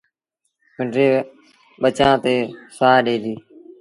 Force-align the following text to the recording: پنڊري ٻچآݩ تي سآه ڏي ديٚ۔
پنڊري 0.75 1.07
ٻچآݩ 1.81 2.17
تي 2.23 2.35
سآه 2.77 2.97
ڏي 3.05 3.15
ديٚ۔ 3.23 3.39